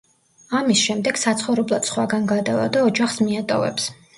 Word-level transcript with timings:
ამის 0.59 0.79
შემდეგ 0.85 1.19
საცხოვრებლად 1.25 1.91
სხვაგან 1.91 2.27
გადავა 2.35 2.67
და 2.79 2.85
ოჯახს 2.89 3.21
მიატოვებს. 3.29 3.91